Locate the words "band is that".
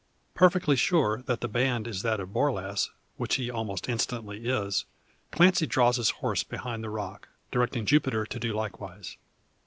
1.47-2.19